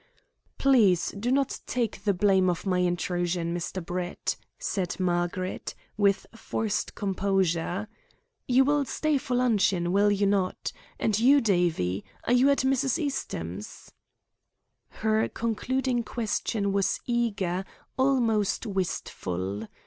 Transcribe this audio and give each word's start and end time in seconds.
"Please 0.57 1.11
do 1.11 1.31
not 1.31 1.59
take 1.67 2.05
the 2.05 2.13
blame 2.15 2.49
of 2.49 2.65
my 2.65 2.79
intrusion, 2.79 3.55
Mr. 3.55 3.85
Brett," 3.85 4.35
said 4.57 4.99
Margaret, 4.99 5.75
with 5.95 6.25
forced 6.35 6.95
composure. 6.95 7.87
"You 8.47 8.63
will 8.65 8.83
stay 8.85 9.19
for 9.19 9.35
luncheon, 9.35 9.91
will 9.91 10.09
you 10.09 10.25
not? 10.25 10.71
And 10.99 11.19
you, 11.19 11.39
Davie? 11.39 12.03
Are 12.23 12.33
you 12.33 12.49
at 12.49 12.61
Mrs. 12.61 12.97
Eastham's?" 12.97 13.91
Her 14.89 15.29
concluding 15.29 16.03
question 16.03 16.73
was 16.73 16.99
eager, 17.05 17.63
almost 17.95 18.65
wistful. 18.65 19.67